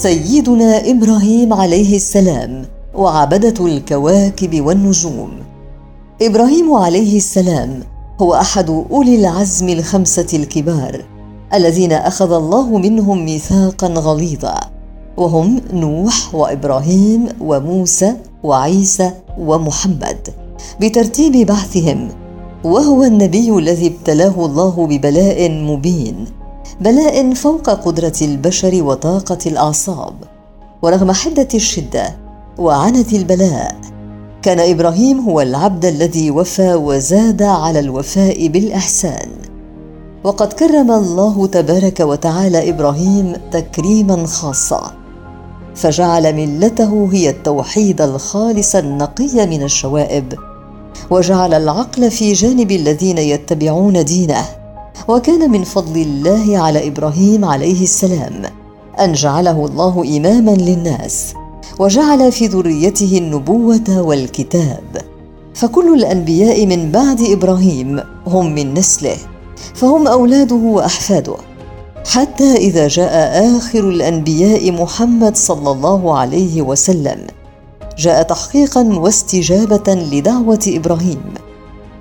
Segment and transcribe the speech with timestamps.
[0.00, 2.64] سيدنا إبراهيم عليه السلام
[2.94, 5.30] وعبدة الكواكب والنجوم.
[6.22, 7.82] إبراهيم عليه السلام
[8.20, 11.04] هو أحد أولي العزم الخمسة الكبار
[11.54, 14.60] الذين أخذ الله منهم ميثاقا غليظا.
[15.16, 18.12] وهم نوح وإبراهيم وموسى
[18.42, 20.28] وعيسى ومحمد.
[20.80, 22.08] بترتيب بعثهم
[22.64, 26.39] وهو النبي الذي ابتلاه الله ببلاء مبين.
[26.80, 30.14] بلاء فوق قدرة البشر وطاقة الأعصاب.
[30.82, 32.16] ورغم حدة الشدة
[32.58, 33.76] وعنت البلاء
[34.42, 39.28] كان إبراهيم هو العبد الذي وفى وزاد على الوفاء بالإحسان.
[40.24, 44.92] وقد كرم الله تبارك وتعالى إبراهيم تكريما خاصا
[45.74, 50.34] فجعل ملته هي التوحيد الخالص النقي من الشوائب
[51.10, 54.59] وجعل العقل في جانب الذين يتبعون دينه.
[55.08, 58.42] وكان من فضل الله على إبراهيم عليه السلام
[59.00, 61.34] أن جعله الله إماما للناس
[61.78, 65.02] وجعل في ذريته النبوة والكتاب.
[65.54, 69.16] فكل الأنبياء من بعد إبراهيم هم من نسله
[69.74, 71.36] فهم أولاده وأحفاده.
[72.06, 77.26] حتى إذا جاء آخر الأنبياء محمد صلى الله عليه وسلم
[77.98, 81.22] جاء تحقيقا واستجابة لدعوة إبراهيم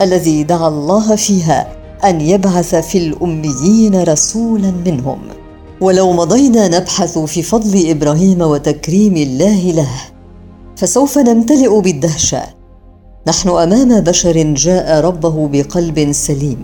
[0.00, 5.18] الذي دعا الله فيها أن يبعث في الأميين رسولا منهم.
[5.80, 9.90] ولو مضينا نبحث في فضل إبراهيم وتكريم الله له
[10.76, 12.42] فسوف نمتلئ بالدهشة.
[13.28, 16.58] نحن أمام بشر جاء ربه بقلب سليم.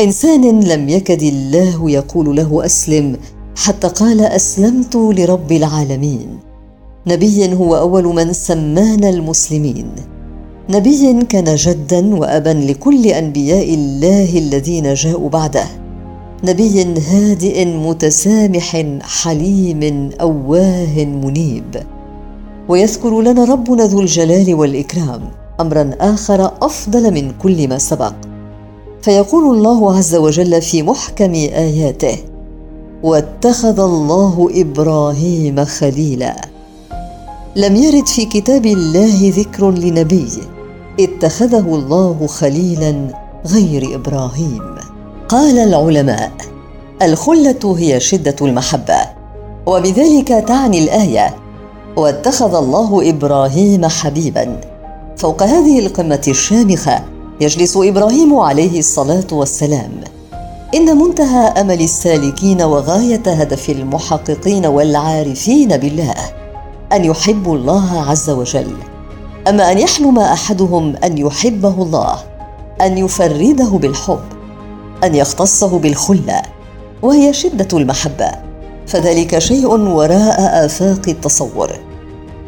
[0.00, 3.16] إنسان لم يكد الله يقول له أسلم
[3.56, 6.38] حتى قال أسلمت لرب العالمين.
[7.06, 9.90] نبي هو أول من سمانا المسلمين.
[10.70, 15.66] نبي كان جدا وأبا لكل أنبياء الله الذين جاءوا بعده.
[16.44, 21.82] نبي هادئ متسامح حليم أواه منيب.
[22.68, 25.20] ويذكر لنا ربنا ذو الجلال والإكرام
[25.60, 28.14] امرا آخر أفضل من كل ما سبق.
[29.02, 32.16] فيقول الله عز وجل في محكم آياته
[33.02, 36.36] واتخذ الله إبراهيم خليلا
[37.56, 40.55] لم يرد في كتاب الله ذكر لنبي.
[41.00, 43.14] اتخذه الله خليلا
[43.46, 44.74] غير إبراهيم.
[45.28, 46.32] قال العلماء
[47.02, 48.98] الخلة هي شدة المحبة
[49.66, 51.34] وبذلك تعني الآية
[51.96, 54.60] واتخذ الله إبراهيم حبيبا.
[55.16, 57.04] فوق هذه القمة الشامخة
[57.40, 60.00] يجلس إبراهيم عليه الصلاة والسلام.
[60.74, 66.14] إن منتهى أمل السالكين وغاية هدف المحققين والعارفين بالله
[66.92, 68.95] أن يحبوا الله عز وجل.
[69.48, 72.18] أما أن يحلم أحدهم أن يحبه الله
[72.80, 74.20] أن يفرده بالحب
[75.04, 76.42] أن يختصه بالخله
[77.02, 78.30] وهي شدة المحبة.
[78.86, 81.70] فذلك شيء وراء آفاق التصور.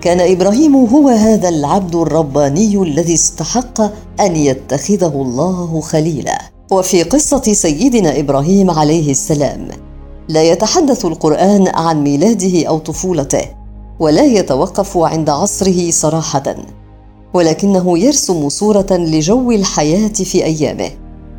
[0.00, 3.80] كان إبراهيم هو هذا العبد الرباني الذي استحق
[4.20, 6.38] أن يتخذه الله خليلا.
[6.70, 9.68] وفي قصة سيدنا إبراهيم عليه السلام
[10.28, 13.44] لا يتحدث القرآن عن ميلاده أو طفولته
[14.00, 16.54] ولا يتوقف عند عصره صراحة.
[17.34, 20.90] ولكنه يرسم صورة لجو الحياة في أيامه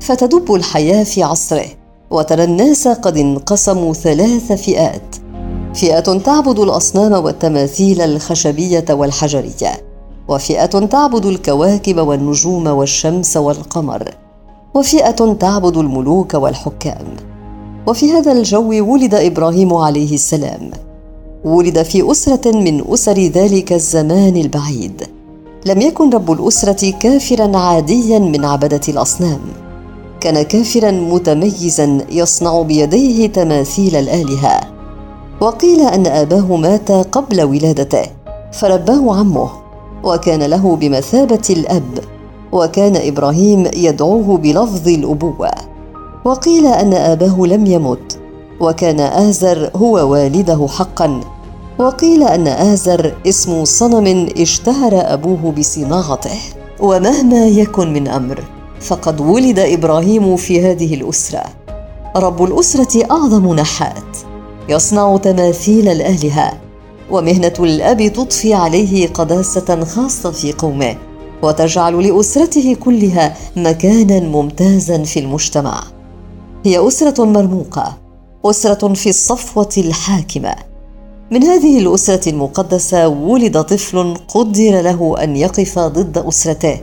[0.00, 1.66] فتدب الحياة في عصره
[2.10, 5.16] وترى الناس قد انقسموا ثلاث فئات.
[5.74, 9.72] فئة تعبد الأصنام والتماثيل الخشبية والحجرية
[10.28, 14.14] وفئة تعبد الكواكب والنجوم والشمس والقمر
[14.74, 17.06] وفئة تعبد الملوك والحكام.
[17.86, 20.70] وفي هذا الجو ولد إبراهيم عليه السلام
[21.44, 25.15] ولد في أسرة من أسر ذلك الزمان البعيد.
[25.64, 29.40] لم يكن رب الأسرة كافرا عاديا من عبدة الأصنام.
[30.20, 34.60] كان كافرا متميزا يصنع بيديه تماثيل الآلهة.
[35.40, 38.06] وقيل أن آباه مات قبل ولادته
[38.52, 39.50] فرباه عمه.
[40.04, 41.98] وكان له بمثابة الأب.
[42.52, 45.50] وكان إبراهيم يدعوه بلفظ الأبوة.
[46.24, 48.18] وقيل أن آباه لم يمت.
[48.60, 51.20] وكان آزر هو والده حقا.
[51.78, 56.38] وقيل أن ازر اسم صنم اشتهر أبوه بصناعته.
[56.80, 58.44] ومهما يكن من أمر
[58.80, 61.44] فقد ولد إبراهيم في هذه الأسرة.
[62.16, 64.16] رب الأسرة أعظم نحات
[64.68, 66.52] يصنع تماثيل الالهه
[67.10, 70.96] ومهنة الأب تضفي عليه قداسة خاصة في قومه
[71.42, 75.82] وتجعل لأسرته كلها مكانا ممتازا في المجتمع.
[76.64, 77.96] هي أسرة مرموقة
[78.44, 80.65] أسرة في الصفوة الحاكمة.
[81.30, 86.80] من هذه الأسرة المقدسة ولد طفل قدر له أن يقف ضد أسرته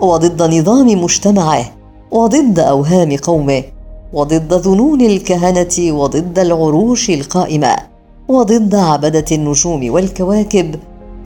[0.00, 1.64] وضد نظام مجتمعه
[2.10, 3.62] وضد أوهام قومه
[4.12, 7.76] وضد ظنون الكهنة وضد العروش القائمة
[8.28, 10.74] وضد عبدة النجوم والكواكب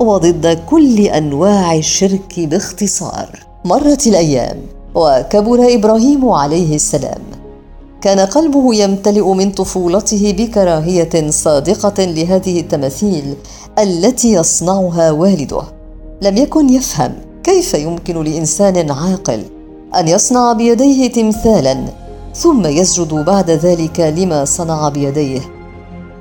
[0.00, 3.28] وضد كل أنواع الشرك باختصار.
[3.64, 4.58] مرت الأيام
[4.94, 7.22] وكبر إبراهيم عليه السلام.
[8.00, 13.34] كان قلبه يمتلئ من طفولته بكراهية صادقة لهذه التماثيل
[13.78, 15.62] التي يصنعها والده.
[16.22, 17.12] لم يكن يفهم
[17.44, 19.44] كيف يمكن لإنسان عاقل
[19.94, 21.84] أن يصنع بيديه تمثالا
[22.34, 25.40] ثم يسجد بعد ذلك لما صنع بيديه.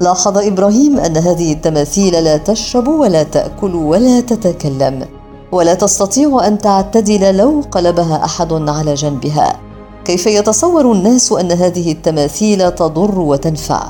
[0.00, 5.06] لاحظ إبراهيم أن هذه التماثيل لا تشرب ولا تأكل ولا تتكلم
[5.52, 9.71] ولا تستطيع أن تعتدل لو قلبها أحد على جنبها.
[10.04, 13.86] كيف يتصور الناس أن هذه التماثيل تضر وتنفع؟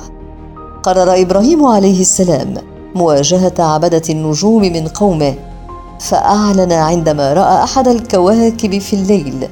[0.82, 2.54] قرر إبراهيم عليه السلام
[2.94, 5.34] مواجهة عبدة النجوم من قومه
[6.00, 9.48] فأعلن عندما رأى أحد الكواكب في الليل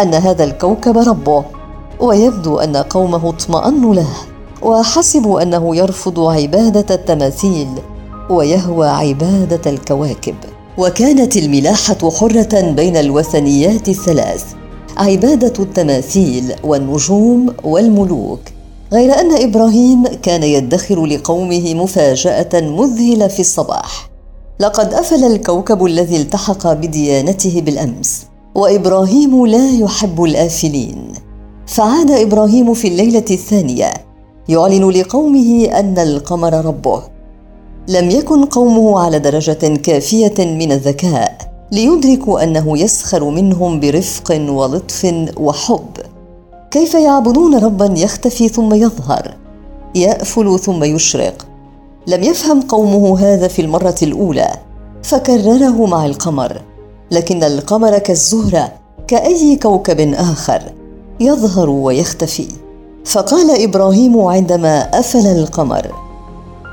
[0.00, 1.44] أن هذا الكوكب ربه
[2.00, 4.08] ويبدو أن قومه اطمأنوا له
[4.62, 7.68] وحسبوا أنه يرفض عبادة التماثيل
[8.30, 10.34] ويهوى عبادة الكواكب.
[10.78, 14.44] وكانت الملاحة حرة بين الوثنيات الثلاث.
[14.96, 18.40] عبادة التماثيل والنجوم والملوك.
[18.92, 24.10] غير أن إبراهيم كان يدخر لقومه مفاجأة مذهلة في الصباح.
[24.60, 31.12] لقد أفل الكوكب الذي التحق بديانته بالأمس وإبراهيم لا يحب الآفلين.
[31.66, 33.90] فعاد إبراهيم في الليلة الثانية
[34.48, 37.02] يعلن لقومه أن القمر ربه.
[37.88, 41.51] لم يكن قومه على درجة كافية من الذكاء.
[41.72, 45.88] ليدركوا أنه يسخر منهم برفق ولطف وحب.
[46.70, 49.34] كيف يعبدون ربا يختفي ثم يظهر؟
[49.94, 51.46] يأفل ثم يشرق.
[52.06, 54.50] لم يفهم قومه هذا في المرة الأولى
[55.02, 56.62] فكرره مع القمر.
[57.10, 58.72] لكن القمر كالزهرة
[59.08, 60.62] كأي كوكب آخر
[61.20, 62.48] يظهر ويختفي.
[63.04, 66.01] فقال إبراهيم عندما أفل القمر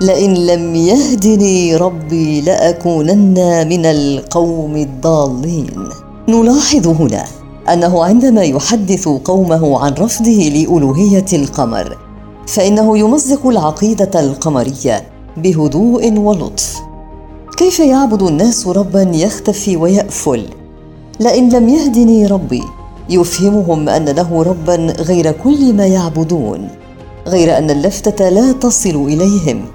[0.01, 5.90] لئن لم يهدني ربي لأكونن من القوم الضالين.
[6.30, 7.25] نلاحظ هنا
[7.74, 11.98] أنه عندما يحدث قومه عن رفضه لألوهية القمر
[12.48, 15.04] فإنه يمزق العقيدة القمرية
[15.38, 16.80] بهدوء ولطف.
[17.57, 20.46] كيف يعبد الناس ربا يختفي ويأفل؟
[21.19, 22.63] لئن لم يهدني ربي
[23.10, 26.68] يفهمهم أن له ربا غير كل ما يعبدون
[27.28, 29.66] غير أن اللفتة لا تصل إليهم.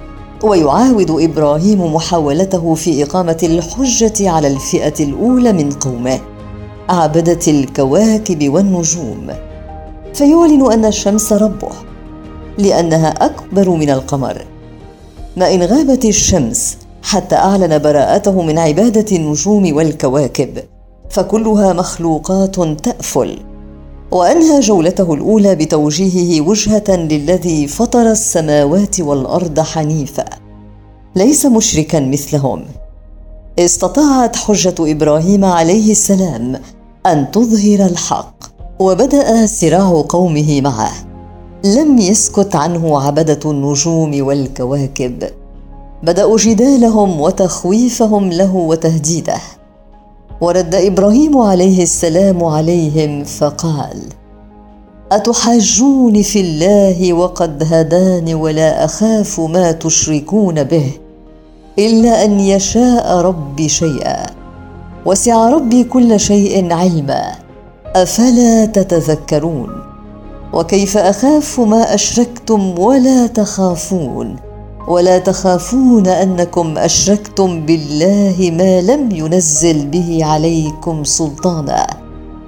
[0.45, 6.21] ويعاود إبراهيم محاولته في إقامة الحجة على الفئة الأولى من قومه
[6.89, 9.31] عبده الكواكب والنجوم.
[10.15, 11.73] فيعلن أن الشمس ربه
[12.59, 14.47] لأنها أكبر من القمر.
[15.37, 20.59] ما إن غابت الشمس حتى أعلن براءته من عبادة النجوم والكواكب.
[21.11, 23.39] فكلها مخلوقات تأفل.
[24.15, 30.25] وأنهى جولته الأولى بتوجيهه وجهة للذي فطر السماوات والأرض حنيفا.
[31.17, 32.65] ليس مشركا مثلهم.
[33.59, 36.61] استطاعت حجة إبراهيم عليه السلام
[37.07, 38.35] أن تظهر الحق
[38.79, 40.93] وبدأ صراع قومه معه.
[41.65, 45.25] لم يسكت عنه عبدة النجوم والكواكب.
[46.03, 49.41] بدأوا جدالهم وتخويفهم له وتهديده.
[50.41, 53.99] ورد إبراهيم عليه السلام عليهم فقال
[55.13, 60.93] أتحاجون في الله وقد هداني ولا أخاف ما تشركون به
[61.79, 64.27] إلا أن يشاء ربي شيئا.
[65.07, 67.33] وسع ربي كل شيء علما.
[67.97, 69.69] أفلا تتذكرون؟
[70.53, 74.37] وكيف أخاف ما أشركتم ولا تخافون؟
[74.89, 81.87] ولا تخافون أنكم أشركتم بالله ما لم ينزل به عليكم سلطانا.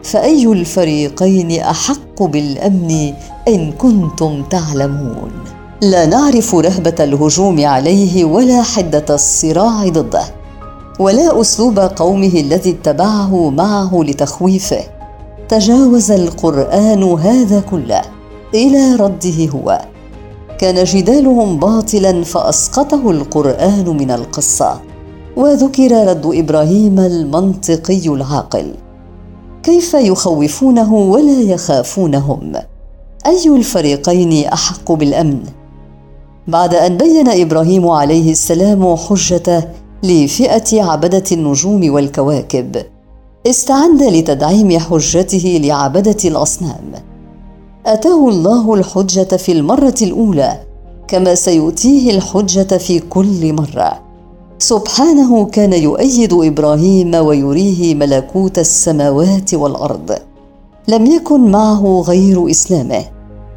[0.02, 3.12] فأي الفريقين أحق بالأمن
[3.48, 5.30] إن كنتم تعلمون؟
[5.82, 10.22] لا نعرف رهبة الهجوم عليه ولا حدة الصراع ضده
[10.98, 14.80] ولا أسلوب قومه الذي اتبعه معه لتخويفه.
[15.48, 18.02] تجاوز القرآن هذا كله
[18.54, 19.80] إلى رده هو.
[20.66, 24.80] كان جدالهم باطلا فأسقطه القرآن من القصة.
[25.36, 28.74] وذكر رد إبراهيم المنطقي العاقل.
[29.62, 32.52] كيف يخوفونه ولا يخافونهم؟
[33.26, 35.40] أي الفريقين أحق بالأمن؟
[36.48, 39.64] بعد أن بين إبراهيم عليه السلام حجته
[40.02, 42.76] لفئة عبدة النجوم والكواكب
[43.46, 47.15] استعد لتدعيم حجته لعبدة الأصنام.
[47.86, 50.60] أتاه الله الحجة في المرة الأولى
[51.08, 54.00] كما سيؤتيه الحجة في كل مرة.
[54.58, 60.18] سبحانه كان يؤيد إبراهيم ويريه ملكوت السماوات والأرض.
[60.88, 63.04] لم يكن معه غير إسلامه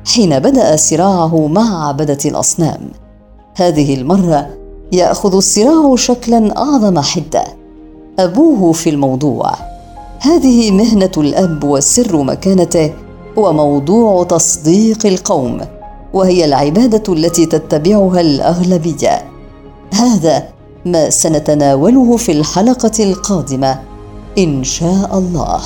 [0.06, 2.82] حين بدأ صراعه مع عبدة الأصنام.
[3.56, 4.50] هذه المرة
[4.92, 7.44] يأخذ الصراع شكلا أعظم حدة.
[8.20, 9.54] أبوه في الموضوع.
[10.20, 12.94] هذه مهنة الأب وسر مكانته
[13.38, 15.62] هو موضوع تصديق القوم
[16.14, 19.26] وهي العبادة التي تتبعها الأغلبية.
[19.94, 20.44] هذا
[20.86, 23.80] ما سنتناوله في الحلقة القادمة
[24.38, 25.62] إن شاء الله.